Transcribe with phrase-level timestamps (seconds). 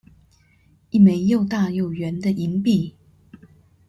[0.89, 2.95] 一枚又大又圓的銀幣